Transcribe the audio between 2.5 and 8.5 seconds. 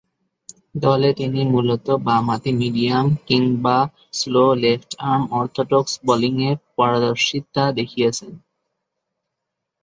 Medium কিংবা slow left arm orthodox বোলিংয়ে পারদর্শিতা দেখিয়েছেন।